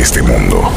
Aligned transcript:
este 0.00 0.22
mundo. 0.22 0.72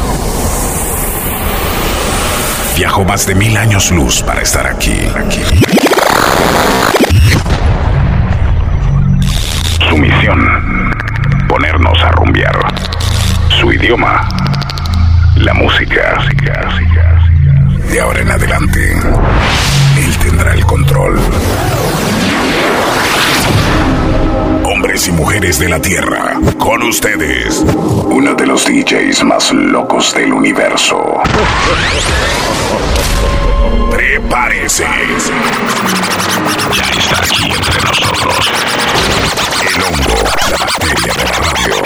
Viajó 2.75 3.05
más 3.05 3.25
de 3.25 3.35
mil 3.35 3.55
años 3.55 3.91
luz 3.91 4.21
para 4.21 4.41
estar 4.41 4.67
aquí. 4.67 4.97
aquí. 5.15 5.41
Su 9.87 9.97
misión, 9.97 10.93
ponernos 11.47 11.97
a 12.03 12.11
rumbear. 12.11 12.57
Su 13.59 13.71
idioma, 13.71 14.27
la 15.37 15.53
música. 15.53 16.17
De 17.89 18.01
ahora 18.01 18.19
en 18.19 18.31
adelante, 18.31 18.93
él 19.97 20.17
tendrá 20.17 20.53
el 20.53 20.65
control. 20.65 21.19
Hombres 24.85 25.07
y 25.07 25.11
mujeres 25.13 25.57
de 25.57 25.67
la 25.67 25.81
Tierra, 25.81 26.39
con 26.59 26.83
ustedes, 26.83 27.65
uno 28.05 28.35
de 28.35 28.45
los 28.45 28.65
DJs 28.65 29.23
más 29.23 29.51
locos 29.51 30.13
del 30.13 30.31
universo. 30.31 31.23
Prepárese. 33.89 34.85
Ya 36.71 36.83
está 36.83 37.17
aquí 37.17 37.51
entre 37.51 37.81
nosotros. 37.81 38.51
El 39.75 39.81
hongo, 39.81 40.23
la 40.51 40.57
bacteria 40.59 41.13
de 41.15 41.23
la 41.23 41.37
radio. 41.39 41.81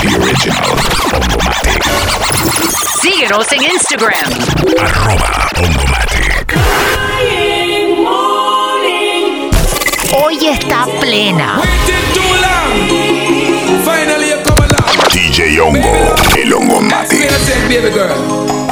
The 0.00 0.14
original 0.22 0.70
Hongomatic. 1.12 1.82
Síguenos 3.02 3.50
en 3.50 3.62
Instagram. 3.64 4.30
Arroba 4.78 5.48
Hongomatic. 5.56 6.21
Plena. 11.12 11.60
Finally, 13.84 14.28
you 14.32 14.40
come. 14.44 14.62
DJ 15.12 15.58
Hongo, 15.60 15.92
el 16.40 16.52
Hongomatic. 16.56 17.18
Say, 17.18 17.28
say, 17.28 17.68
baby 17.68 17.90
girl. 17.92 18.16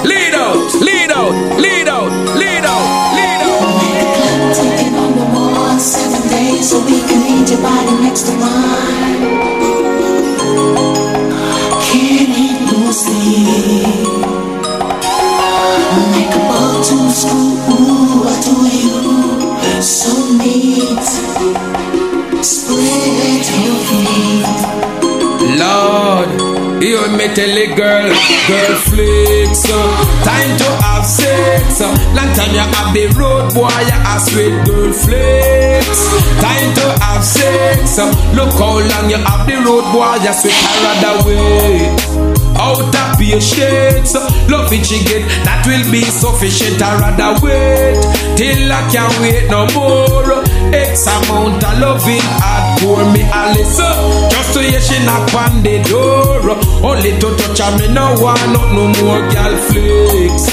Lead 0.05 0.34
out, 0.34 0.73
lead 0.81 1.11
out, 1.12 1.34
lead 1.61 1.89
out, 1.89 2.11
lead 2.41 2.65
out, 2.65 2.84
lead 3.17 3.42
out. 3.45 4.56
Taking 4.56 4.95
on 4.97 5.12
the 5.20 5.27
wall 5.34 5.78
seven 5.78 6.23
days 6.31 6.70
so 6.70 6.81
we 6.87 7.00
can 7.09 7.20
need 7.28 7.50
your 7.50 7.61
body 7.61 7.92
next 8.05 8.23
to 8.28 8.33
mine. 8.33 9.00
Tell 27.34 27.56
a 27.56 27.67
girl, 27.75 28.09
girl 28.48 28.75
flicks 28.89 29.64
uh, 29.70 30.25
Time 30.25 30.56
to 30.59 30.69
have 30.84 31.06
sex 31.06 31.81
uh, 31.81 31.91
Long 32.14 32.31
time 32.34 32.53
you 32.55 32.61
have 32.61 32.95
the 32.95 33.06
road 33.19 33.55
boy, 33.55 33.69
you 33.69 33.98
a 34.00 34.14
sweet 34.20 34.56
girl 34.67 34.92
flicks 34.92 36.00
Time 36.41 36.75
to 36.75 36.87
have 37.05 37.25
sex 37.25 37.98
uh, 37.98 38.11
Look 38.34 38.53
how 38.55 38.78
long 38.78 39.11
you 39.11 39.17
have 39.19 39.47
the 39.47 39.56
road 39.64 39.87
boy, 39.92 40.14
you 40.25 40.33
sweet 40.33 40.55
I 40.55 40.77
rather 40.84 41.27
wait 41.27 42.40
out 42.61 42.94
of 42.94 43.19
patience. 43.19 44.14
Love 44.53 44.72
it 44.72 44.84
she 44.84 45.00
get, 45.08 45.25
that 45.48 45.64
will 45.64 45.84
be 45.91 46.05
sufficient. 46.05 46.83
I 46.83 47.00
rather 47.00 47.33
wait 47.41 47.97
till 48.36 48.69
I 48.69 48.80
can't 48.92 49.16
wait 49.25 49.48
no 49.48 49.64
more. 49.72 50.44
X 50.77 51.06
amount 51.08 51.64
of 51.64 51.78
loving 51.81 52.27
hardcore 52.38 53.08
me 53.12 53.22
Alice. 53.33 53.81
Just 54.31 54.53
to 54.55 54.61
hear 54.61 54.81
she 54.81 54.98
knock 55.05 55.33
on 55.34 55.62
the 55.62 55.81
door. 55.88 56.44
Only 56.84 57.16
to 57.19 57.28
touch 57.41 57.61
her, 57.61 57.72
me 57.78 57.88
no 57.92 58.14
want 58.20 58.44
no, 58.53 58.62
no 58.76 58.84
more 59.00 59.22
girl 59.32 59.56
flicks. 59.69 60.50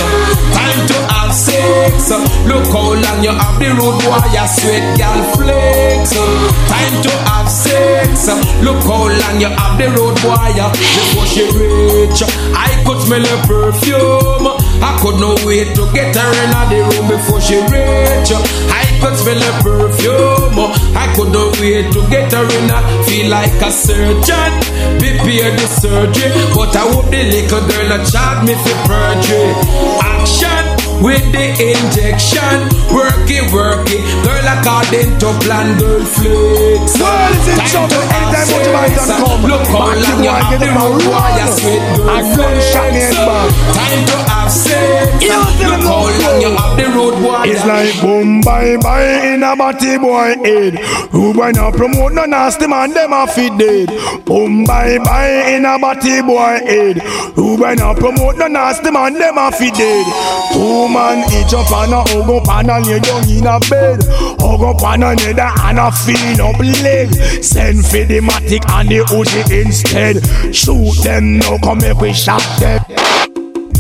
Look 2.48 2.68
how 2.72 2.96
long 2.96 3.20
you 3.24 3.32
have 3.32 3.60
the 3.60 3.70
road 3.76 4.00
boy, 4.04 4.24
you 4.32 4.48
sweat 4.48 4.86
girl 4.98 5.22
flicks. 5.36 6.16
Time 6.16 6.96
to 7.04 7.12
have 7.28 7.50
sex. 7.50 8.28
Look 8.64 8.82
how 8.88 9.12
long 9.12 9.36
you 9.42 9.52
have 9.52 9.76
the 9.78 9.88
road 9.92 10.16
boy 10.24 10.56
before 10.56 11.28
she 11.28 11.44
reach. 11.52 12.24
I 12.56 12.72
could 12.86 13.00
smell 13.04 13.24
her 13.24 13.40
perfume. 13.44 14.48
I 14.80 14.96
could 15.02 15.20
not 15.20 15.44
wait 15.44 15.76
to 15.76 15.84
get 15.94 16.16
her 16.16 16.32
in 16.44 16.52
the 16.72 16.80
room 16.88 17.08
before 17.12 17.42
she 17.42 17.60
reach. 17.68 18.32
I 18.72 18.86
could 19.02 19.16
smell 19.20 19.42
her 19.44 19.56
perfume. 19.62 20.60
I 20.96 21.12
could 21.16 21.32
not 21.36 21.60
wait 21.60 21.92
to 21.92 22.02
get 22.10 22.32
her 22.32 22.48
in. 22.48 22.72
Feel 23.06 23.30
like 23.30 23.60
a 23.60 23.72
surgeon. 23.72 24.52
Prepare 25.00 25.52
the 25.52 25.68
surgery, 25.68 26.32
but 26.56 26.76
I 26.76 26.84
hope 26.96 27.12
the 27.12 27.24
little 27.28 27.62
girl 27.68 27.88
not 27.92 28.08
charge 28.08 28.48
me 28.48 28.56
for 28.56 28.78
perjury. 28.88 29.52
Action 30.00 30.67
with 31.02 31.24
the 31.32 31.46
injection. 31.58 32.70
Work 32.94 33.30
it, 33.30 33.52
work 33.54 33.88
it. 33.90 34.02
Girl, 34.26 34.48
according 34.48 35.18
to 35.22 35.28
plan, 35.44 35.78
girl 35.78 36.04
flex. 36.06 36.98
Well, 36.98 37.32
is 37.34 37.48
it 37.48 37.62
short 37.68 37.90
to 37.92 38.00
anytime 38.02 38.48
you 38.50 38.72
might 38.74 38.94
have 38.96 39.20
come? 39.20 39.42
Look 39.46 39.68
how 39.68 39.94
long 39.94 40.24
you 40.24 40.32
have 40.32 40.60
been 40.60 40.78
on 40.78 40.98
wire, 41.06 41.48
sweet 41.54 41.84
girl. 41.98 42.10
I 42.10 42.22
gunshot 42.36 42.88
me 42.94 43.02
head 43.02 43.18
back. 43.28 43.50
Time 43.78 44.04
to 44.08 44.18
have 44.32 44.52
sex. 44.52 45.24
Look 45.62 45.84
how 45.86 46.08
long 46.08 46.42
you 46.42 46.52
have 46.56 46.74
the 46.78 46.86
road 46.96 47.16
wire. 47.24 47.48
It's 47.52 47.66
like 47.66 47.94
boom 48.02 48.37
bye 48.48 48.78
bye 48.78 49.34
in 49.34 49.44
a 49.44 49.56
batty 49.58 49.98
boy 49.98 50.36
head. 50.44 50.76
Who 51.12 51.34
boy 51.34 51.52
not 51.52 51.74
promote 51.74 52.14
no 52.14 52.24
nasty 52.26 52.66
man, 52.66 52.92
them 52.94 53.12
a 53.12 53.28
fit 53.28 53.58
dead. 53.58 53.90
Boom 54.26 54.64
bye 54.64 54.98
bye 55.04 55.52
in 55.52 55.66
a 55.66 55.78
batty 55.78 56.22
boy 56.22 56.56
head. 56.64 56.98
Who 57.36 57.58
boy 57.58 57.74
not 57.74 57.98
promote 57.98 58.38
no 58.38 58.48
nasty 58.48 58.90
man, 58.90 59.14
them 59.16 59.38
a 59.38 59.52
fit 59.52 59.74
dead. 59.74 60.06
Two 60.54 60.88
man 60.88 61.28
each 61.36 61.54
up 61.54 61.70
and 61.72 61.94
a 61.94 62.02
hug 62.08 62.30
up 62.30 62.48
and 62.56 62.70
a 62.72 62.80
lay 62.88 63.00
down 63.00 63.30
in 63.30 63.46
a 63.46 63.60
bed. 63.70 64.00
Hug 64.40 64.62
up 64.64 64.82
on 64.82 65.04
another 65.04 65.52
and 65.68 65.80
a 65.80 65.92
feel 65.92 66.42
up 66.48 66.60
leg. 66.60 67.14
Send 67.44 67.84
for 67.86 68.06
the 68.06 68.22
matic 68.22 68.64
and 68.72 68.88
the 68.88 69.00
Uzi 69.12 69.44
instead. 69.66 70.24
Shoot 70.56 71.04
them 71.04 71.40
now, 71.40 71.58
come 71.58 71.80
make 71.80 72.00
we 72.00 72.14
shot 72.14 72.42
them. 72.60 72.80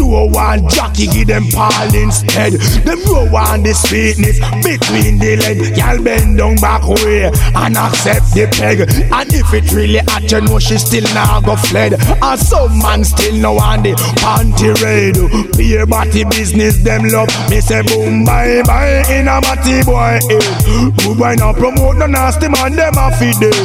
Do 0.07 0.13
one 0.31 0.69
jockey 0.69 1.05
give 1.07 1.27
them 1.27 1.43
Paul 1.51 1.93
instead. 1.93 2.53
Them 2.87 3.03
row 3.11 3.27
on 3.35 3.61
the 3.61 3.73
sweetness 3.75 4.39
between 4.63 5.19
the 5.19 5.35
leg. 5.35 5.75
Y'all 5.75 6.01
bend 6.01 6.37
down 6.37 6.55
back 6.63 6.87
way 7.03 7.27
and 7.27 7.75
accept 7.75 8.31
the 8.31 8.47
peg. 8.47 8.87
And 8.87 9.27
if 9.35 9.51
it 9.51 9.67
really 9.75 9.99
at 9.99 10.31
you 10.31 10.39
know 10.47 10.59
she 10.59 10.77
still 10.77 11.03
now 11.11 11.41
go 11.41 11.57
fled. 11.57 11.99
And 12.23 12.39
some 12.39 12.79
man 12.79 13.03
still 13.03 13.35
no 13.35 13.59
on 13.59 13.83
the 13.83 13.99
panty 14.23 14.71
raid. 14.79 15.19
Beer 15.57 15.85
body 15.85 16.23
business 16.23 16.81
them 16.83 17.03
love. 17.11 17.27
Me 17.49 17.59
say 17.59 17.83
boom 17.83 18.23
bye 18.23 18.63
bye 18.63 19.03
in 19.11 19.27
a 19.27 19.43
body 19.43 19.83
boy 19.83 20.23
head. 20.23 20.95
Good 21.03 21.17
boy 21.19 21.35
now 21.35 21.51
promote 21.51 21.97
no 21.97 22.07
nasty 22.07 22.47
man 22.47 22.79
them 22.79 22.95
a 22.95 23.11
feed 23.19 23.35
dead. 23.43 23.59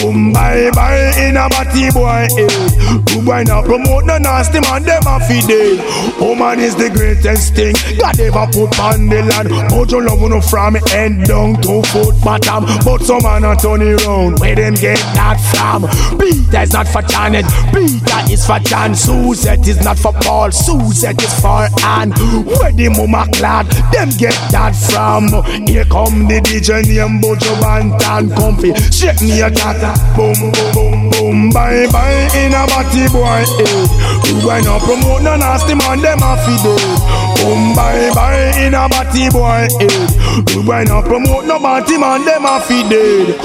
Boom 0.00 0.32
bye 0.32 0.70
bye 0.72 1.12
in 1.20 1.36
a 1.36 1.52
body 1.52 1.92
boy 1.92 2.24
head. 2.32 3.04
Good 3.12 3.24
boy 3.28 3.44
now 3.44 3.60
promote 3.60 4.06
no 4.08 4.16
nasty 4.16 4.60
man 4.64 4.84
them 4.84 5.04
a 5.04 5.20
feed 5.20 5.44
dead. 5.44 5.81
Woman 6.20 6.60
is 6.60 6.76
the 6.76 6.90
greatest 6.90 7.54
thing 7.54 7.74
God 7.98 8.18
ever 8.20 8.46
put 8.52 8.78
on 8.78 9.08
the 9.08 9.22
land. 9.22 9.48
But 9.70 9.90
you 9.90 10.00
love 10.04 10.20
no 10.20 10.40
from 10.40 10.74
head 10.74 11.24
down 11.24 11.60
to 11.62 11.82
foot 11.90 12.14
bottom. 12.22 12.64
But 12.84 13.02
some 13.02 13.22
man 13.22 13.44
a 13.44 13.56
turn 13.56 13.82
it 13.82 14.04
round. 14.06 14.38
Where 14.40 14.54
them 14.54 14.74
get 14.74 14.98
that 15.18 15.38
from? 15.50 15.88
Peter 16.18 16.62
is 16.62 16.72
not 16.72 16.88
for 16.88 17.02
Janet. 17.02 17.46
Peter 17.72 18.20
is 18.32 18.46
for 18.46 18.58
John. 18.60 18.94
Suzette 18.94 19.66
is 19.66 19.82
not 19.84 19.98
for 19.98 20.12
Paul. 20.12 20.50
Suzette 20.50 21.20
is 21.22 21.34
for 21.40 21.66
Anne. 21.82 22.12
Where 22.46 22.72
the 22.72 22.88
mama 22.88 23.26
clad? 23.32 23.66
Them 23.92 24.10
get 24.16 24.36
that 24.52 24.74
from. 24.76 25.28
Here 25.66 25.84
come 25.86 26.28
the 26.28 26.40
DJ 26.40 26.86
name 26.86 27.20
Bojo 27.20 27.54
Bantan 27.60 28.34
Comfy. 28.34 28.74
Shake 28.90 29.20
me 29.22 29.40
a 29.40 29.50
tata. 29.50 29.94
Boom, 30.16 30.34
boom, 30.52 30.70
boom, 30.72 31.10
boom. 31.10 31.50
Bye, 31.50 31.86
bye 31.90 32.28
in 32.36 32.54
a 32.54 32.66
body 32.66 33.08
boy. 33.10 33.42
Eh. 33.58 34.32
You 34.40 34.50
ain't 34.50 34.64
no 34.66 34.78
promote 34.78 35.22
no 35.22 35.36
nasty 35.36 35.71
man. 35.74 36.00
Them 36.00 36.22
a 36.22 36.36
fi 36.44 36.54
dead. 36.62 36.98
Boom, 37.42 37.74
bye, 37.74 38.10
bye 38.14 38.52
in 38.58 38.74
a 38.74 38.88
body 38.88 39.28
boy. 39.30 39.66
Eh. 39.80 40.06
You 40.54 40.62
ain't 40.72 40.88
no 40.88 41.02
promote 41.02 41.46
no 41.46 41.58
body 41.58 41.98
man. 41.98 42.24
Them 42.24 42.44
a 42.44 42.60
fi 42.60 42.82
dead. 42.88 43.36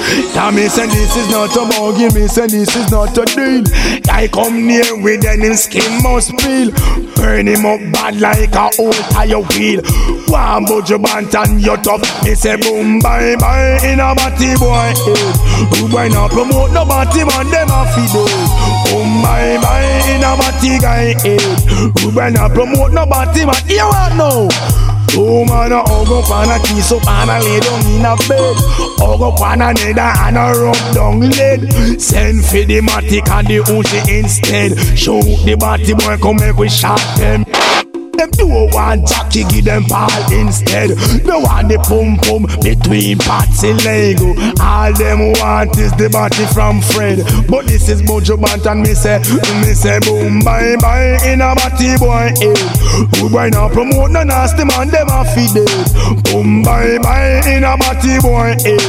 Me 0.54 0.66
say 0.68 0.86
this 0.86 1.16
is 1.16 1.28
not 1.30 1.54
a 1.56 1.62
buggy. 1.68 2.08
Me 2.14 2.26
say 2.26 2.46
this 2.46 2.74
is 2.74 2.90
not 2.90 3.16
a 3.18 3.24
deal. 3.24 3.64
I 4.10 4.28
come 4.28 4.66
near 4.66 4.96
with 5.02 5.22
them 5.22 5.40
him 5.42 5.54
skin 5.54 6.02
must 6.02 6.36
peel. 6.38 6.70
Burn 7.16 7.46
him 7.48 7.66
up 7.66 7.80
bad 7.92 8.20
like 8.20 8.54
a 8.54 8.70
old 8.80 8.94
tire 9.12 9.40
wheel. 9.54 9.82
One 10.28 10.64
Bojo 10.64 10.98
Bantan 10.98 11.60
you 11.60 11.76
tough. 11.82 12.02
Me 12.24 12.34
say 12.34 12.56
boom 12.56 12.98
bye 13.00 13.36
bye 13.36 13.78
in 13.84 14.00
a 14.00 14.14
batty 14.14 14.54
boy 14.56 14.92
head. 14.94 15.36
Who 15.76 15.88
boy 15.88 16.08
not 16.08 16.30
promote 16.30 16.72
no 16.72 16.84
batty 16.84 17.24
man 17.24 17.50
them 17.50 17.68
a 17.70 17.84
fi 17.92 18.04
dead. 18.12 18.48
Boom 18.88 19.07
bye 19.22 19.58
bye 19.62 20.02
in 20.12 20.22
a 20.22 20.36
batty 20.36 20.78
guy 20.78 21.14
head. 21.22 21.40
Who 22.00 22.12
boy 22.12 22.30
not 22.30 22.52
promote 22.52 22.92
no 22.92 23.06
batty 23.06 23.44
man. 23.44 23.54
You 23.66 23.86
want 23.86 24.16
know? 24.16 24.48
Woman 25.16 25.72
a 25.72 25.82
hug 25.82 26.12
up 26.12 26.30
and 26.30 26.50
a 26.52 26.58
kiss 26.64 26.92
up 26.92 27.06
and 27.08 27.30
a 27.30 27.40
lay 27.42 27.60
down 27.60 27.80
in 27.86 28.04
a 28.04 28.14
bed. 28.28 28.56
Hug 29.00 29.20
up 29.22 29.40
on 29.40 29.62
another 29.62 30.00
and 30.00 30.36
a 30.36 30.52
rub 30.60 30.94
down 30.94 31.20
lead. 31.20 32.00
Send 32.00 32.44
for 32.44 32.62
the 32.64 32.80
matic 32.80 33.28
and 33.30 33.48
the 33.48 33.58
Uzi 33.58 34.18
instead. 34.18 34.78
Show 34.98 35.20
the 35.22 35.56
body 35.56 35.94
boy 35.94 36.18
come 36.18 36.36
make 36.36 36.56
we 36.56 36.68
shot 36.68 37.00
them. 37.16 37.44
Them 38.18 38.30
do 38.34 38.48
want 38.74 39.06
Jackie, 39.06 39.44
give 39.44 39.64
them 39.64 39.84
ball 39.86 40.10
instead. 40.32 40.90
No 41.24 41.38
want 41.38 41.70
the 41.70 41.78
pum 41.86 42.18
pum 42.18 42.50
between 42.58 43.18
Patsy 43.18 43.72
Lego. 43.86 44.34
All 44.58 44.90
them 44.90 45.38
want 45.38 45.78
is 45.78 45.94
the 45.94 46.10
body 46.10 46.42
from 46.50 46.82
Fred. 46.82 47.22
But 47.46 47.70
this 47.70 47.88
is 47.88 48.02
Bojo 48.02 48.36
Bant 48.36 48.66
and 48.66 48.82
me 48.82 48.94
say, 48.94 49.22
me 49.62 49.70
say 49.70 50.00
boom 50.02 50.40
bye 50.42 50.74
bye 50.82 51.14
in 51.22 51.38
a 51.38 51.54
body 51.54 51.94
boy 52.02 52.34
head. 52.42 52.58
Who 53.22 53.30
boy 53.30 53.54
now 53.54 53.70
promote 53.70 54.10
no 54.10 54.26
nasty 54.26 54.66
man, 54.66 54.90
them 54.90 55.06
a 55.14 55.22
feed 55.22 55.54
it. 55.54 55.70
Boom 56.26 56.66
bye 56.66 56.98
bye 56.98 57.38
in 57.46 57.62
a 57.62 57.78
body 57.78 58.18
boy 58.18 58.58
head. 58.66 58.82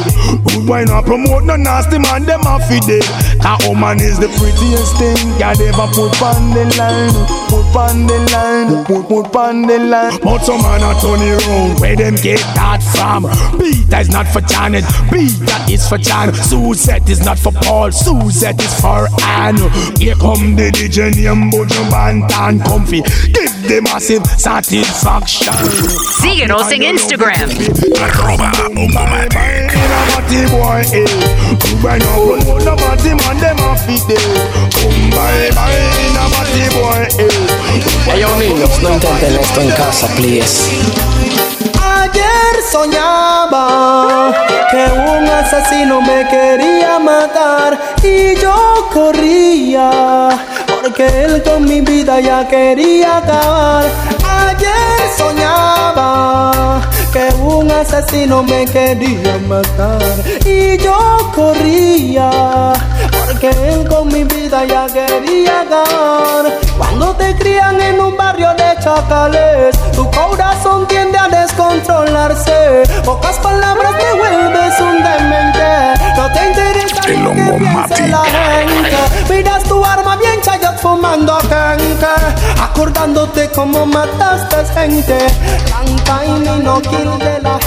Who 0.50 0.66
boy 0.66 0.90
now 0.90 1.06
promote 1.06 1.46
no 1.46 1.54
nasty 1.56 2.02
man, 2.02 2.26
them 2.26 2.42
a 2.50 2.58
feed 2.66 2.90
it. 2.90 3.06
That 3.46 3.62
woman 3.70 4.02
is 4.02 4.18
the 4.18 4.28
prettiest 4.42 4.98
thing 4.98 5.22
God 5.38 5.62
ever 5.62 5.86
put 5.94 6.18
on 6.18 6.50
the 6.58 6.66
line. 6.82 7.14
Put 7.46 7.78
on 7.78 8.10
the 8.10 8.18
line. 8.34 8.86
Put 8.90 9.06
put 9.08 9.19
on 9.26 9.64
the 9.64 9.80
line. 9.80 10.20
But 10.22 10.40
some 10.40 10.62
man 10.62 10.82
a 10.82 11.00
turn 11.00 11.20
round. 11.20 11.80
Where 11.80 11.96
them 11.96 12.16
get 12.16 12.40
that 12.56 12.82
from? 12.96 13.24
Peter 13.60 14.00
is 14.00 14.10
not 14.10 14.28
for 14.28 14.42
Janet. 14.42 14.86
Peter 15.10 15.60
is 15.72 15.88
for 15.88 15.98
Jan. 15.98 16.34
Suzette 16.34 17.10
is 17.10 17.24
not 17.24 17.40
for 17.40 17.52
Paul. 17.52 17.92
Suzette 17.92 18.62
is 18.62 18.82
for 18.82 19.08
Anne. 19.22 19.58
Here 19.98 20.16
come 20.16 20.56
the 20.56 20.72
DJ 20.72 21.16
name 21.16 21.50
Bojo 21.50 21.84
Bantan 21.90 22.64
Comfy. 22.66 23.02
Give 23.34 23.59
the 23.70 23.82
massive 23.82 24.26
satisfaction. 24.38 25.54
Síguenos 26.22 26.72
en 26.72 26.84
Instagram. 26.84 27.50
Arroba 28.02 28.52
Omomatic. 28.66 29.36
Eh. 29.36 29.68
Eh. 30.92 31.06
Hey, 38.06 38.20
yo, 38.20 38.36
niños, 38.38 38.82
no 38.82 38.94
intenten 38.94 39.36
esto 39.40 39.62
en 39.62 39.70
casa, 39.70 40.08
please. 40.16 40.72
Ayer 41.80 42.54
soñaba 42.72 44.34
que 44.72 44.84
un 45.00 45.28
asesino 45.28 46.02
me 46.02 46.28
quería 46.28 46.98
matar 46.98 47.80
y 48.02 48.36
yo 48.42 48.90
corría 48.92 50.30
porque 50.90 51.24
él 51.24 51.44
con 51.44 51.66
mi 51.66 51.82
vida 51.82 52.20
ya 52.20 52.48
quería 52.48 53.18
acabar. 53.18 53.86
Ayer 54.48 55.00
soñaba 55.16 56.82
que 57.14 57.30
un 57.36 57.70
asesino 57.70 58.42
me 58.42 58.66
quería 58.66 59.38
matar 59.48 60.02
y 60.46 60.78
yo 60.78 60.98
corría 61.36 62.74
porque 63.12 63.50
él 63.50 63.88
con 63.88 64.08
mi 64.08 64.24
vida 64.24 64.66
ya 64.66 64.88
quería 64.88 65.62
acabar. 65.62 66.69
Cuando 66.80 67.14
te 67.18 67.36
crían 67.36 67.80
en 67.82 68.00
un 68.00 68.16
barrio 68.16 68.54
de 68.54 68.82
chacales, 68.82 69.78
tu 69.94 70.10
corazón 70.12 70.88
tiende 70.88 71.18
a 71.18 71.28
descontrolarse. 71.28 72.84
Pocas 73.04 73.38
palabras 73.40 73.92
te 73.98 74.18
vuelves 74.18 74.80
un 74.80 75.04
demente. 75.04 75.94
No 76.16 76.32
te 76.32 76.48
interesa 76.48 77.02
El 77.06 77.24
lo 77.24 77.32
que 77.32 77.58
piense 77.60 78.08
la 78.08 78.24
gente. 78.24 79.34
Miras 79.34 79.64
tu 79.64 79.84
arma 79.84 80.16
bien 80.16 80.40
chayot 80.42 80.78
fumando 80.78 81.38
gente. 81.40 82.08
Acordándote 82.64 83.50
cómo 83.50 83.86
mataste 83.86 84.66
gente. 84.74 85.18
Canta 85.70 86.26
y 86.26 86.64
no 86.64 86.82
kill 86.82 87.20
de 87.20 87.42
la 87.42 87.60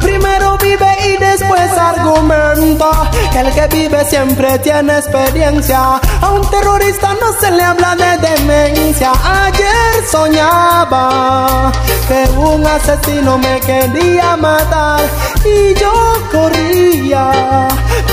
Primero 0.00 0.56
vive 0.58 0.96
y 1.06 1.16
después 1.16 1.72
argumenta. 1.72 3.10
El 3.36 3.52
que 3.52 3.66
vive 3.68 4.04
siempre 4.04 4.58
tiene 4.60 4.98
experiencia. 4.98 6.00
A 6.20 6.30
un 6.30 6.48
terrorista 6.50 7.14
no 7.14 7.32
se 7.40 7.50
le 7.50 7.62
habla 7.62 7.96
de 7.96 8.18
demencia. 8.18 9.12
Ayer 9.24 10.06
soñaba 10.10 11.72
que 12.08 12.30
un 12.38 12.66
asesino 12.66 13.38
me 13.38 13.60
quería 13.60 14.36
matar 14.36 15.00
y 15.44 15.74
yo 15.78 15.92
corría 16.30 17.68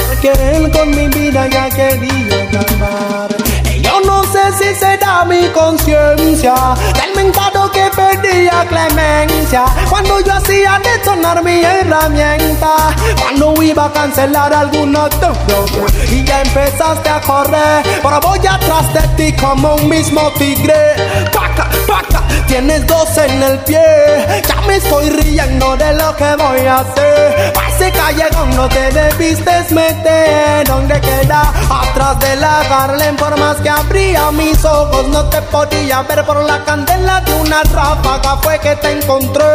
porque 0.08 0.32
él 0.56 0.72
con 0.72 0.90
mi 0.90 1.08
vida 1.10 1.48
ya 1.48 1.70
quería 1.70 2.44
acabar. 2.50 3.30
Y 3.74 3.82
Yo 3.82 4.00
no 4.02 4.24
sé 4.24 4.52
si 4.58 4.75
será 4.75 5.25
mi 5.25 5.48
conciencia 5.50 6.56
del 6.96 7.16
mentado 7.16 7.72
que 7.72 7.88
perdía 8.00 8.66
clemencia. 8.68 9.66
Cuando 9.90 10.19
yo 10.22 10.34
hacía 10.34 10.80
detonar 10.84 11.44
mi 11.44 11.62
herramienta. 11.63 12.96
Cuando 13.19 13.62
iba 13.62 13.86
a 13.86 13.92
cancelar 13.92 14.54
alguna 14.54 15.10
deuda 15.10 15.88
y 16.12 16.24
ya 16.24 16.42
empezaste 16.42 17.10
a 17.10 17.22
correr. 17.22 17.84
Pero 18.01 18.19
voy 18.22 18.40
atrás 18.40 18.94
de 18.94 19.01
ti 19.18 19.38
como 19.38 19.75
un 19.75 19.90
mismo 19.90 20.31
tigre. 20.38 20.96
Paca 21.34 21.68
paca 21.88 22.24
tienes 22.48 22.86
dos 22.88 23.18
en 23.18 23.44
el 23.44 23.60
pie. 23.60 24.44
Ya 24.48 24.62
me 24.68 24.78
estoy 24.78 25.10
riendo 25.10 25.75
de 25.78 25.94
lo 25.94 26.16
que 26.16 26.36
voy 26.36 26.66
a 26.66 26.80
hacer. 26.80 27.54
Ese 27.69 27.92
callejón 27.92 28.50
no 28.56 28.68
te 28.68 28.92
debiste 28.92 29.51
meter 29.72 30.68
donde 30.68 31.00
queda. 31.00 31.42
Atrás 31.81 32.19
de 32.19 32.36
la 32.38 32.60
Harlem 32.62 33.16
por 33.16 33.38
más 33.38 33.57
que 33.57 33.69
abría 33.69 34.31
mis 34.31 34.63
ojos 34.66 35.07
no 35.07 35.25
te 35.25 35.42
podía 35.44 36.01
ver 36.04 36.25
por 36.25 36.44
la 36.44 36.63
candela 36.66 37.22
de 37.22 37.34
una 37.36 37.62
ráfaga 37.89 38.38
fue 38.41 38.59
que 38.59 38.75
te 38.75 38.91
encontré. 38.91 39.45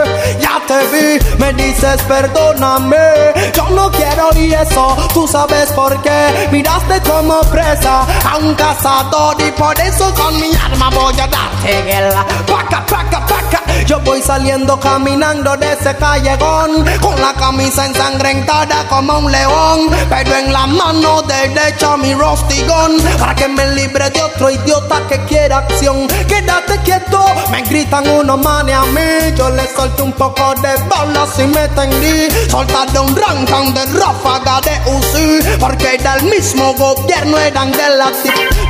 Ya 0.40 0.60
te 0.66 0.78
vi 0.92 1.38
me 1.38 1.52
dices 1.52 2.02
perdóname. 2.02 3.32
Yo 3.54 3.68
no 3.70 3.90
quiero 3.90 4.30
y 4.36 4.52
eso 4.52 4.96
tú 5.12 5.26
sabes 5.26 5.70
por 5.72 6.00
qué. 6.02 6.48
Miraste 6.50 7.00
como 7.02 7.40
presa 7.42 8.06
a 8.30 8.36
un 8.38 8.54
cazador 8.54 9.36
y 9.40 9.50
por 9.52 9.78
eso 9.80 10.12
con 10.14 10.40
mi 10.40 10.50
arma 10.54 10.90
voy 10.90 11.18
a 11.20 11.26
paca 12.46 12.84
paca 12.86 13.26
paca. 13.26 13.62
Yo 13.86 14.00
voy 14.00 14.20
saliendo 14.22 14.78
caminando 14.80 15.56
de 15.56 15.72
ese 15.72 15.96
callejón 15.96 16.84
con 17.00 17.20
la 17.20 17.34
camisa 17.34 17.86
ensangrentada 17.86 18.86
como 18.88 19.18
un 19.18 19.30
león 19.30 19.90
pero 20.08 20.36
en 20.36 20.52
la 20.52 20.66
mano 20.66 21.22
derecha 21.22 21.96
mi 21.96 22.14
rostigón. 22.14 22.96
Para 23.18 23.34
que 23.34 23.48
me 23.48 23.66
libre 23.74 24.10
de 24.10 24.22
otro 24.22 24.50
idiota 24.50 25.00
que 25.08 25.18
quiera 25.24 25.58
acción. 25.58 26.06
Quédate 26.28 26.78
quieto 26.84 27.24
me 27.50 27.62
gritan 27.62 28.08
unos 28.08 28.38
manes 28.38 28.74
a 28.74 28.84
mí. 28.86 29.34
Yo 29.36 29.48
le 29.50 29.66
solté 29.74 30.02
un 30.02 30.12
poco 30.12 30.54
de 30.56 30.76
balas 30.88 31.38
y 31.38 31.46
me 31.46 31.68
tendí. 31.68 32.28
Soltaré 32.50 32.98
un 32.98 33.16
rancan 33.16 33.74
de 33.74 33.84
ráfaga 33.98 34.60
de 34.60 34.90
UCI 34.90 35.58
porque 35.58 35.94
era 35.94 36.16
el 36.16 36.24
mismo 36.24 36.74
gobierno 36.74 37.38
eran 37.38 37.70
de 37.72 37.96
la 37.96 38.10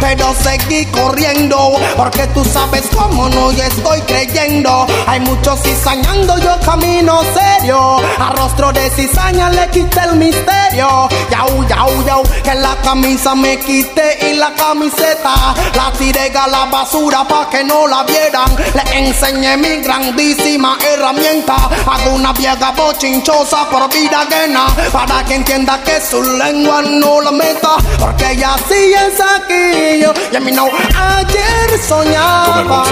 pero 0.04 0.34
seguí 0.34 0.84
corriendo 0.86 1.72
porque 1.96 2.26
tú 2.34 2.44
sabes 2.44 2.82
cómo 2.94 3.26
no 3.30 3.50
y 3.52 3.60
estoy 3.60 4.00
creyendo. 4.02 4.86
Hay 5.06 5.20
muchos 5.20 5.62
cizañando 5.62 6.36
yo 6.38 6.60
camino 6.60 7.22
serio. 7.32 7.96
A 8.18 8.30
rostro 8.36 8.70
de 8.72 8.90
cizaña 8.90 9.48
le 9.48 9.66
quité 9.70 10.00
el 10.10 10.16
misterio. 10.16 11.08
Yau 11.30 11.66
yau 11.66 12.04
yau 12.06 12.22
que 12.42 12.54
la 12.54 12.76
camisa 12.82 13.34
me 13.34 13.56
quité 13.58 14.30
y 14.30 14.34
la 14.34 14.52
camiseta. 14.54 15.54
La 15.74 15.90
tiré 15.98 16.30
a 16.36 16.46
la 16.48 16.66
basura 16.66 17.24
pa' 17.26 17.48
que 17.48 17.64
no 17.64 17.86
la 17.86 18.02
vieran. 18.02 18.50
Le 18.74 18.98
enseñé 18.98 19.56
mi 19.56 19.82
grandísima 19.82 20.76
herramienta. 20.86 21.56
Hago 21.90 22.14
una 22.14 22.34
vieja 22.34 22.72
bochinchosa 22.72 23.70
por 23.70 23.88
vida 23.90 24.20
ajena 24.20 24.66
para 24.92 25.24
que 25.24 25.36
entienda 25.36 25.80
que 25.82 25.98
su 25.98 26.22
lengua 26.22 26.82
no 26.82 27.22
la 27.22 27.30
meta 27.30 27.76
porque 27.98 28.32
ella 28.32 28.54
sí 28.68 28.92
es 28.92 29.20
aquí 29.20 29.93
yo 30.00 30.12
y 30.32 30.36
a 30.36 30.40
mí 30.40 30.52
no 30.52 30.66
ayer 30.66 31.78
soñaba 31.86 32.84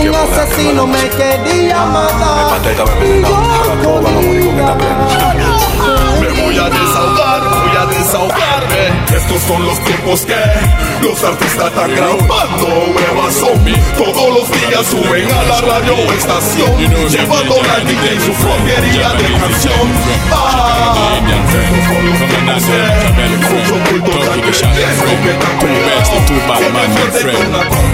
un 0.00 0.14
asesino 0.14 0.86
me 0.86 1.08
quería 1.10 1.84
matar. 1.84 2.60
y 3.02 3.22
yo 3.22 4.02
Me 6.20 6.28
voy 6.42 6.58
a 6.58 6.70
desahogar, 6.70 7.42
voy 7.48 7.76
a 7.76 7.86
desahogarme. 7.86 9.16
Estos 9.16 9.42
son 9.42 9.64
los 9.66 9.78
tiempos 9.84 10.26
que 10.26 11.06
los 11.06 11.24
artistas 11.24 11.66
están 11.68 11.94
grabando. 11.94 12.68
Nuevas 12.92 13.34
zombie. 13.34 13.77
Los 14.38 14.52
días 14.52 14.86
suben 14.86 15.28
a 15.32 15.42
la 15.42 15.60
radio 15.60 15.94
estación, 16.16 16.78
llevando 17.08 17.60
la 17.60 17.80
DJ 17.80 18.14
y 18.14 18.20
su 18.20 18.32
florería 18.34 19.10
de 19.14 19.32
canción. 19.36 19.74
Ah, 20.30 21.18
son 26.04 26.24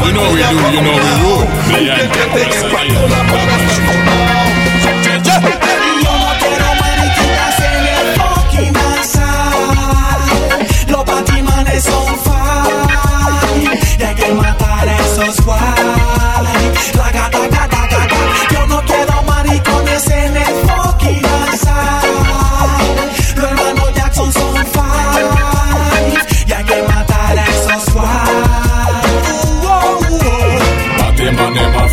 You 0.04 0.12
know 0.12 0.32
we 0.32 0.42
do, 0.42 0.56
you 0.70 0.82
know 0.82 0.92
we 0.92 1.12
rule. 1.22 1.46
Play 1.68 1.86
Que 1.86 1.92
and 1.92 2.32
te 2.34 2.42
expandió 2.42 3.00
Taca, 16.92 17.30
taca, 17.30 17.68
taca, 17.68 18.16
Yo 18.50 18.66
no 18.66 18.82
quiero 18.84 19.22
maricones 19.22 20.10
en 20.10 20.36
el 20.36 20.54
fucking 20.66 21.22
Los 23.36 23.50
hermanos 23.50 23.94
Jackson 23.94 24.32
son 24.32 24.66
five. 24.66 25.28
Y 26.46 26.52
hay 26.52 26.64
que 26.64 26.82
matar 26.82 27.38
a 27.38 27.44
esos 27.46 27.94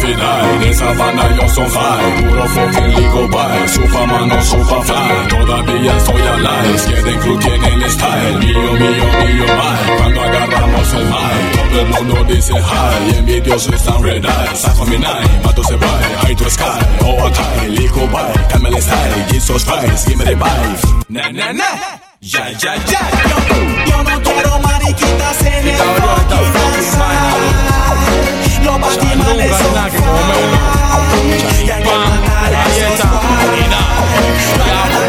Fidel, 0.01 0.59
de 0.61 0.73
sabana 0.73 1.29
yo 1.35 1.47
soy 1.49 1.69
high, 1.69 2.23
puro 2.23 2.47
fucking 2.47 2.95
legal 2.95 3.27
buy, 3.27 3.67
Superman 3.67 4.27
no 4.29 4.41
Superfly, 4.41 5.27
todavía 5.29 5.99
soy 5.99 6.21
alive, 6.21 6.81
quieren 6.87 7.19
crew 7.19 7.37
tienen 7.37 7.91
style, 7.91 8.37
mío, 8.39 8.73
mío, 8.73 9.05
mío, 9.21 9.45
bye, 9.45 9.97
cuando 9.97 10.23
Le 11.73 11.85
monde 11.85 12.07
know 12.07 12.23
this 12.25 12.49
is 12.49 12.55
high 12.57 13.07
Yeah, 13.07 13.21
me 13.21 13.39
Dios 13.39 13.67
with 13.69 13.79
some 13.79 14.01
red 14.03 14.25
eyes. 14.25 14.59
Sign 14.61 14.75
for 14.75 14.85
me 14.89 14.97
nine, 14.97 15.43
my 15.43 15.51
to 15.53 15.63
say 15.63 15.75
right 15.75 16.15
High 16.21 16.33
to 16.33 16.43
the 16.43 16.49
sky, 16.49 16.79
all 17.05 17.29
high 17.31 17.67
Lico 17.67 18.11
by, 18.11 18.33
camel 18.49 18.75
is 18.75 18.87
high 18.87 19.27
Jesus 19.31 19.63
Christ, 19.63 20.07
give 20.07 20.17
me 20.19 20.25
the 20.25 20.35
vibe. 20.35 21.09
Na 21.09 21.29
na 21.31 21.51
na. 21.51 21.65
Ya 22.21 22.49
ya 22.61 22.75
ya 22.91 23.01
Yo 23.31 23.37
yo 23.89 24.03
no 24.03 24.21
quiero 24.21 24.59
mariquitas 24.59 25.41
en 25.45 25.67
el 25.67 25.77
fucking 25.77 26.31
outside. 26.37 27.81
Los 28.63 28.79
batimales 28.79 29.57
son 29.57 29.73
fly 29.89 30.11
Y 31.65 31.69
en 31.69 31.77
el 31.77 31.83
panal 31.83 32.53
esos 32.77 33.09
fly 34.55 35.00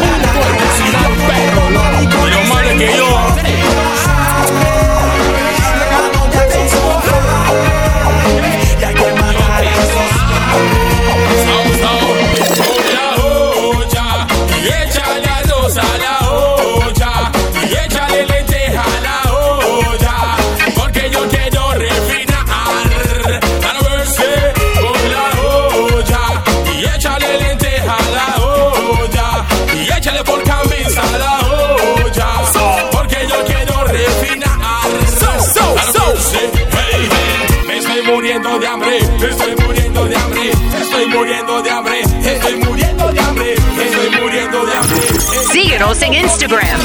program. 46.53 46.82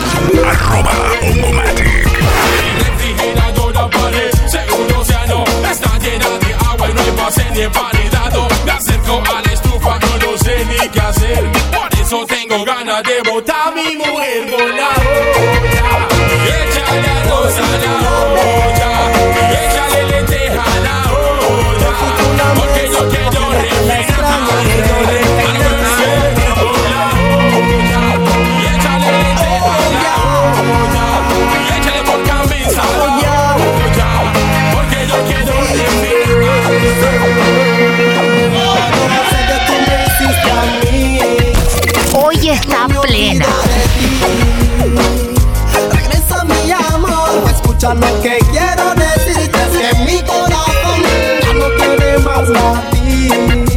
escucha 47.79 47.95
lo 47.95 48.23
que 48.23 48.39
quiero 48.51 48.95
decirte 48.95 49.59
es 49.63 49.79
que 49.79 49.99
mi 50.05 50.21
corazón 50.23 51.03
ya 51.43 51.53
no 51.55 51.67
tiene 51.77 52.19
más 52.19 52.49
latir 52.49 53.73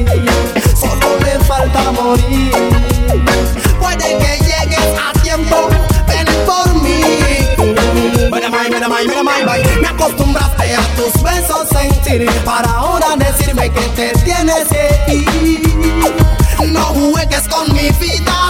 solo 0.75 1.19
le 1.19 1.39
falta 1.45 1.91
morir. 1.91 2.51
Puede 3.79 4.17
que 4.17 4.37
llegues 4.39 4.89
a 4.99 5.13
tiempo 5.21 5.69
ven 6.07 6.27
por 6.45 6.73
mí. 6.81 7.01
Me 9.81 9.87
acostumbraste 9.87 10.75
a 10.75 10.81
tus 10.95 11.21
besos 11.21 11.67
sentir 11.69 12.29
para 12.43 12.69
ahora 12.71 13.15
decirme 13.17 13.69
que 13.69 13.81
te 13.95 14.13
tienes 14.23 14.67
que 14.67 15.13
ir. 15.13 15.61
No 16.71 16.81
juegues 16.85 17.47
con 17.47 17.71
mi 17.73 17.89
vida 17.91 18.40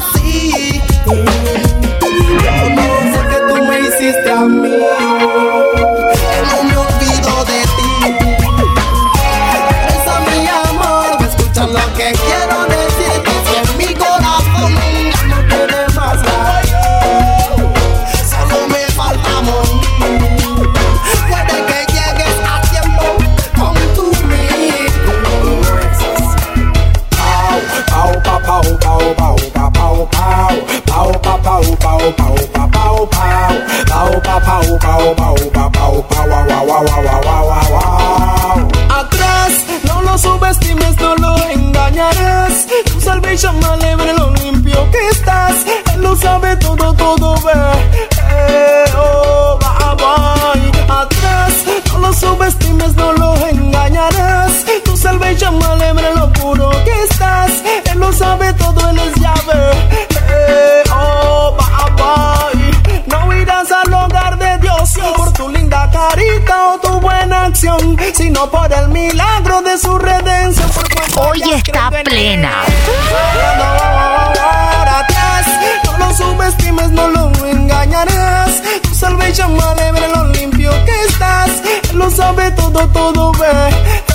sabe 82.12 82.52
todo, 82.52 82.88
todo 82.90 83.32
ve. 83.34 83.48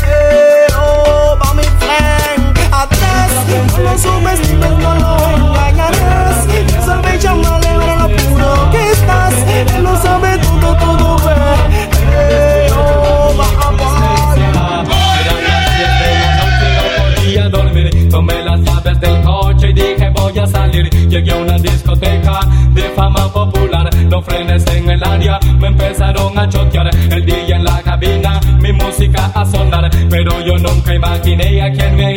Hey, 0.04 0.66
oh, 0.78 1.36
mami 1.42 1.62
flan. 1.80 2.54
Atrás, 2.70 3.30
no 3.72 3.78
lo 3.82 3.98
subestimes, 3.98 4.78
no 4.78 4.94
lo 4.94 5.12
engañarás. 5.36 6.46
Ya 6.72 6.82
sabes, 6.82 7.22
llamarle 7.22 7.68
ahora 7.68 7.96
lo 7.96 8.16
puro 8.16 8.70
que 8.70 8.90
estás. 8.90 9.34
Él 9.74 9.82
lo 9.82 9.96
sabe 10.02 10.38
todo, 10.38 10.76
todo 10.76 11.16
ve. 11.24 11.34
Hey, 12.12 12.70
oh, 12.76 13.32
a 17.38 17.48
dormir, 17.50 18.08
tomé 18.08 18.42
las 18.42 18.60
llaves 18.60 18.98
del 19.00 19.22
coche 19.22 19.70
y 19.70 19.72
dije 19.74 20.10
voy 20.14 20.38
a 20.38 20.46
salir. 20.46 20.88
Llegué 21.08 21.32
a 21.32 21.36
una 21.36 21.58
discoteca 21.58 22.40
de 22.70 22.82
fama 22.90 23.30
popular, 23.32 23.90
los 24.08 24.24
frenes 24.24 24.66
en 24.68 24.90
el 24.90 25.04
área 25.04 25.38
me 25.58 25.68
empezaron 25.68 26.38
a 26.38 26.48
chotear. 26.48 26.88
El 27.10 27.24
día 27.24 27.35
a 29.14 29.44
sonar, 29.44 29.90
pero 30.10 30.40
yo 30.40 30.58
nunca 30.58 30.94
imaginé 30.94 31.62
a 31.62 31.70
quién 31.70 31.96
me 31.96 32.15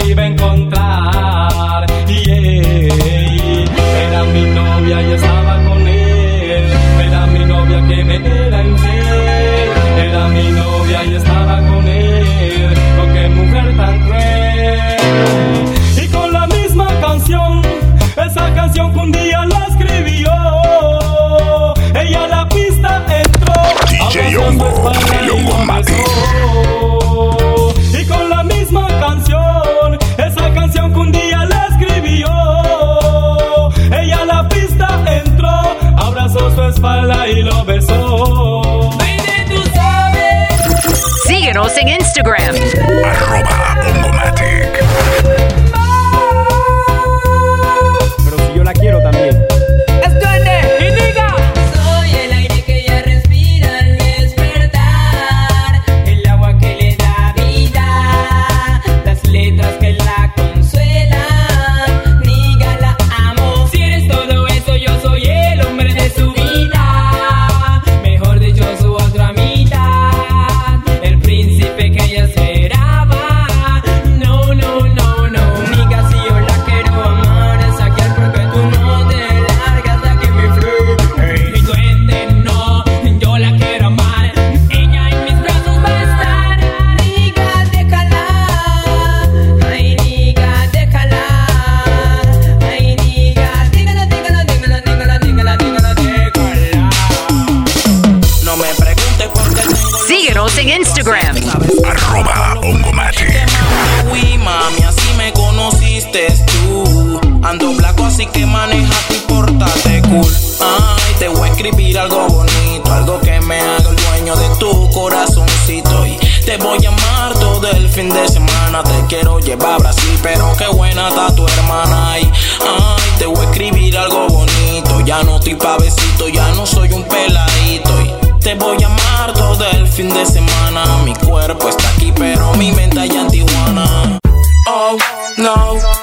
quiero 116.59 117.89
fin 117.99 118.09
de 118.09 118.27
semana 118.29 118.81
te 118.83 119.05
quiero 119.07 119.39
llevar 119.39 119.73
a 119.73 119.77
Brasil, 119.77 120.19
pero 120.23 120.53
qué 120.57 120.67
buena 120.67 121.09
está 121.09 121.35
tu 121.35 121.45
hermana. 121.45 122.13
Ay, 122.13 122.31
ay, 122.61 123.17
te 123.17 123.25
voy 123.25 123.45
a 123.45 123.49
escribir 123.49 123.97
algo 123.97 124.27
bonito. 124.27 125.01
Ya 125.05 125.21
no 125.23 125.37
estoy 125.37 125.55
pa' 125.55 125.77
besito, 125.77 126.29
ya 126.29 126.47
no 126.53 126.65
soy 126.65 126.91
un 126.93 127.03
peladito. 127.03 127.89
Y 128.01 128.39
te 128.39 128.55
voy 128.55 128.81
a 128.83 128.87
amar 128.87 129.33
todo 129.33 129.65
el 129.71 129.85
fin 129.87 130.13
de 130.13 130.25
semana. 130.25 130.85
Mi 131.03 131.13
cuerpo 131.13 131.67
está 131.67 131.89
aquí, 131.89 132.13
pero 132.15 132.53
mi 132.53 132.71
mente 132.71 132.99
allá 132.99 133.21
en 133.21 133.27
Tijuana. 133.29 134.19
Oh, 134.67 134.95
no, 135.37 135.73
el 135.73 135.98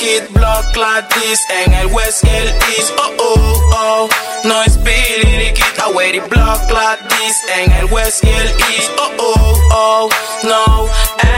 Kid 0.00 0.30
Block 0.30 0.74
Latis 0.76 1.40
en 1.50 1.74
el 1.74 1.86
West 1.88 2.24
el 2.24 2.48
East. 2.48 2.90
Oh, 2.96 3.12
oh, 3.18 3.70
oh, 3.74 4.08
no 4.44 4.62
es 4.62 4.82
Billy 4.82 5.52
Kid, 5.52 5.78
Away 5.78 6.20
Block 6.20 6.70
Latis 6.70 7.36
en 7.54 7.70
el 7.72 7.84
West 7.92 8.24
y 8.24 8.30
el 8.30 8.48
East. 8.48 8.90
Oh, 8.96 9.12
oh, 9.18 9.60
oh, 9.72 10.10
no, 10.42 10.88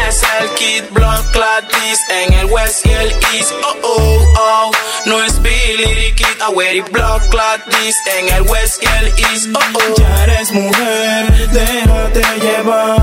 es 0.07 0.23
el 0.39 0.49
Kid 0.51 0.85
Block 0.93 1.35
Latis 1.35 1.99
en 2.09 2.33
el 2.35 2.47
West 2.47 2.87
y 2.87 2.91
el 2.93 3.11
East. 3.35 3.53
Oh, 3.65 3.75
oh, 3.83 4.35
oh, 4.39 4.71
no 5.07 5.21
es 5.25 5.43
Billy 5.43 6.13
Kid, 6.15 6.41
Away 6.43 6.83
Block 6.83 7.35
Latis 7.35 7.97
en 8.17 8.29
el 8.29 8.43
West 8.43 8.81
y 8.81 8.87
el 8.87 9.09
East. 9.09 9.49
Oh, 9.57 9.59
oh, 9.59 9.95
ya 9.99 10.23
eres 10.23 10.53
mujer, 10.53 11.49
déjate 11.51 12.23
llevar, 12.41 13.02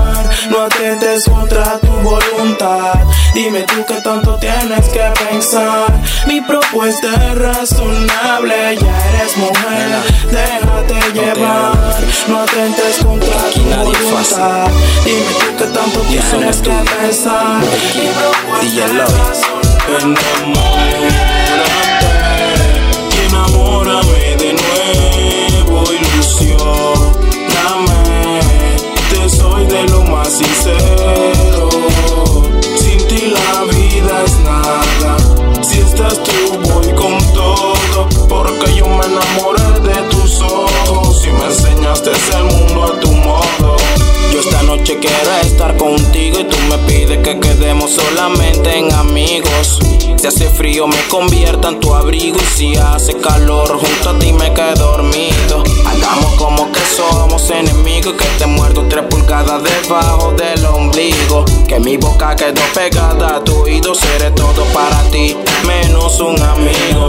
no 0.70 0.76
atentes 0.76 1.24
contra 1.24 1.78
tu 1.80 1.88
voluntad. 1.88 2.94
Dime 3.34 3.62
tú 3.62 3.84
qué 3.86 3.94
tanto 4.02 4.36
tienes 4.36 4.88
que 4.88 5.02
pensar. 5.24 5.92
Mi 6.26 6.40
propuesta 6.40 7.08
es 7.08 7.38
razonable. 7.38 8.76
Ya 8.78 9.08
eres 9.10 9.36
mujer, 9.36 10.02
déjate 10.30 11.12
llevar. 11.12 11.76
No 12.28 12.40
atentes 12.42 12.98
contra 13.04 13.50
tu 13.52 13.62
voluntad. 13.62 14.68
Dime 15.04 15.32
tú 15.40 15.56
qué 15.58 15.64
tanto 15.64 16.00
tienes 16.00 16.56
que 16.58 16.70
pensar. 16.70 17.60
Mi 17.94 18.08
propuesta 18.08 18.84
es 18.84 18.92
razonable. 18.96 19.70
Enamórate 20.02 21.20
enamórame 23.26 24.36
de 24.36 24.52
nuevo, 24.52 25.84
ilusióname. 25.92 27.09
Sincero. 30.40 31.29
Solamente 47.90 48.78
en 48.78 48.92
amigos. 48.92 49.78
Si 50.16 50.26
hace 50.26 50.48
frío 50.48 50.86
me 50.86 50.96
convierta 51.08 51.68
en 51.68 51.80
tu 51.80 51.94
abrigo 51.94 52.38
y 52.38 52.56
si 52.56 52.76
hace 52.76 53.16
calor 53.16 53.78
junto 53.78 54.10
a 54.10 54.18
ti 54.18 54.32
me 54.32 54.52
quedo 54.52 54.92
dormido. 54.92 55.64
Hagamos 55.86 56.34
como 56.34 56.70
que 56.70 56.80
somos 56.80 57.50
enemigos 57.50 58.14
que 58.14 58.26
te 58.38 58.46
muerdo 58.46 58.86
tres 58.88 59.04
pulgadas 59.10 59.62
debajo 59.62 60.32
del 60.32 60.64
ombligo. 60.66 61.44
Que 61.66 61.80
mi 61.80 61.96
boca 61.96 62.36
quedó 62.36 62.62
pegada 62.74 63.36
a 63.36 63.44
tu 63.44 63.62
oído, 63.62 63.94
seré 63.94 64.30
todo 64.30 64.64
para 64.72 65.02
ti, 65.10 65.36
menos 65.66 66.20
un 66.20 66.40
amigo. 66.40 67.08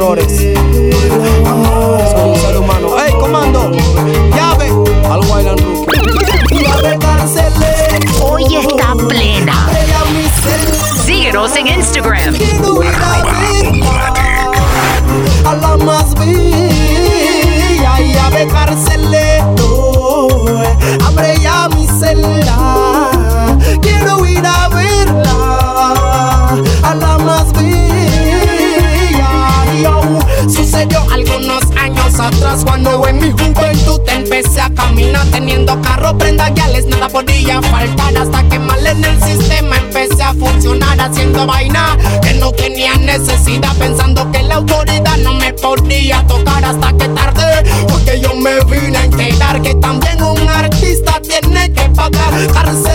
Errores. 0.00 0.69
Hasta 46.70 46.92
que 46.96 47.08
tarde 47.08 47.64
porque 47.88 48.20
yo 48.20 48.32
me 48.34 48.60
vine 48.64 48.96
a 48.96 49.04
enterar 49.04 49.60
que 49.60 49.74
también 49.74 50.22
un 50.22 50.48
artista 50.48 51.20
tiene 51.20 51.72
que 51.72 51.88
pagar. 51.90 52.32
Cárceles 52.52 52.89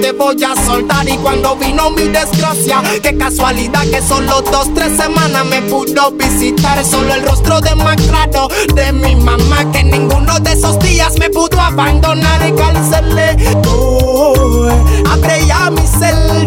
te 0.00 0.12
voy 0.12 0.42
a 0.44 0.54
soltar? 0.64 1.08
Y 1.08 1.16
cuando 1.18 1.56
vino 1.56 1.90
mi 1.90 2.08
desgracia, 2.08 2.82
qué 3.02 3.16
casualidad 3.16 3.82
que 3.90 4.02
solo 4.02 4.42
dos, 4.42 4.72
tres 4.74 4.96
semanas 4.96 5.44
me 5.46 5.62
pudo 5.62 6.10
visitar. 6.12 6.84
Solo 6.84 7.14
el 7.14 7.22
rostro 7.24 7.60
de 7.60 7.70
claro 8.08 8.48
de 8.74 8.92
mi 8.92 9.16
mamá, 9.16 9.70
que 9.72 9.82
ninguno 9.82 10.38
de 10.40 10.52
esos 10.52 10.78
días 10.80 11.18
me 11.18 11.30
pudo 11.30 11.60
abandonar 11.60 12.46
y 12.46 12.52
cárcele. 12.52 13.36
Oh, 13.66 14.68
abre 15.10 15.46
ya 15.46 15.70
mi 15.70 15.86
celda, 15.86 16.44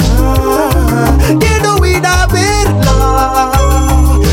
quiero 1.39 1.85
ir 1.85 2.05
a 2.05 2.27
verla, 2.27 3.51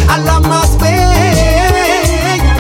a 0.09 0.19
la 0.19 0.41
más 0.41 0.79
bella. 0.79 2.57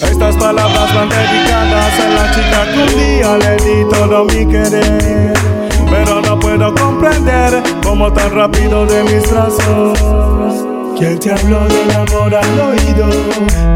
Estas 0.00 0.36
palabras 0.36 0.94
van 0.94 1.08
dedicadas 1.08 2.00
a 2.00 2.08
la 2.08 2.30
chica 2.32 2.72
que 2.72 2.78
un 2.82 2.88
día 2.98 3.36
le 3.38 3.56
di 3.56 3.84
todo 3.90 4.24
mi 4.24 4.46
querer. 4.46 5.55
Pero 5.96 6.20
no 6.20 6.38
puedo 6.38 6.74
comprender 6.74 7.62
cómo 7.82 8.12
tan 8.12 8.30
rápido 8.30 8.84
de 8.84 9.02
mis 9.04 9.30
brazos. 9.30 9.98
¿Quién 10.98 11.18
te 11.18 11.32
habló 11.32 11.66
del 11.66 11.90
amor 11.90 12.34
al 12.34 12.60
oído? 12.60 13.08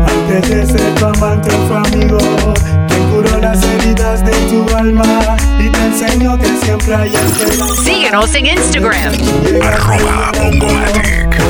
Antes 0.06 0.50
de 0.50 0.66
ser 0.66 0.94
tu 0.96 1.06
amante 1.06 1.48
o 1.50 1.56
tu 1.66 1.74
amigo. 1.74 2.18
¿Quién 2.88 3.11
curó 3.11 3.38
las 3.38 3.62
heridas 3.62 4.22
de 4.24 4.33
tu 4.50 4.76
alma? 4.76 5.37
Y 5.59 5.70
te 5.70 5.80
enseñó 5.80 6.38
que 6.38 6.48
siempre 6.62 6.94
hay 6.94 7.14
esperanza. 7.14 7.83
Síguenos 7.83 8.35
en 8.35 8.46
Instagram. 8.46 9.14
Arroba 9.62 10.30
Bongomatic. 10.37 11.40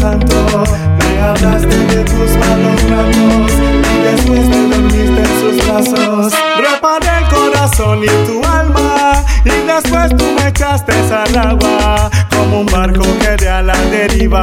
Tanto. 0.00 0.64
Me 0.98 1.20
hablaste 1.22 1.76
de 1.76 2.04
tus 2.04 2.36
malos 2.36 2.82
ratos 2.90 3.52
y 3.90 4.02
después 4.02 4.50
te 4.50 4.68
dormiste 4.68 5.20
en 5.20 5.40
sus 5.40 5.66
brazos. 5.66 6.34
Reparé 6.58 7.18
el 7.18 7.28
corazón 7.28 8.04
y 8.04 8.26
tu 8.26 8.44
alma 8.46 9.24
y 9.44 9.66
después 9.66 10.14
tú 10.16 10.24
me 10.36 10.48
echaste 10.48 10.92
al 10.92 11.36
agua 11.38 12.10
como 12.30 12.60
un 12.60 12.66
barco 12.66 13.02
que 13.18 13.42
de 13.42 13.48
a 13.48 13.62
la 13.62 13.76
deriva, 13.90 14.42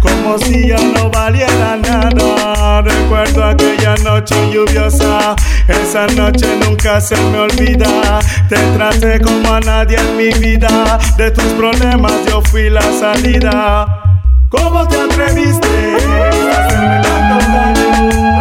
como 0.00 0.38
si 0.38 0.68
ya 0.68 0.78
no 0.78 1.10
valiera 1.10 1.76
nada. 1.76 2.80
Recuerdo 2.80 3.44
aquella 3.44 3.96
noche 3.96 4.34
lluviosa, 4.50 5.36
esa 5.68 6.06
noche 6.06 6.46
nunca 6.64 7.00
se 7.00 7.16
me 7.16 7.38
olvida. 7.38 8.20
Te 8.48 8.56
traté 8.76 9.20
como 9.20 9.52
a 9.52 9.60
nadie 9.60 9.98
en 9.98 10.16
mi 10.16 10.30
vida, 10.38 10.98
de 11.18 11.30
tus 11.30 11.52
problemas 11.52 12.14
yo 12.26 12.40
fui 12.40 12.70
la 12.70 12.82
salida. 12.98 14.09
¿Cómo 14.50 14.84
te 14.88 14.96
atreviste 14.96 15.68
a 15.68 16.66
hacerme 16.66 17.00
tanto 17.04 17.36
daño, 17.52 17.88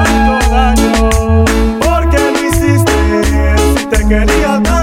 tanto 0.03 0.49
daño? 0.49 1.45
¿Por 1.79 2.09
qué 2.09 2.17
lo 2.31 2.47
hiciste 2.47 2.97
si 3.77 3.85
te 3.85 3.97
quería? 4.07 4.78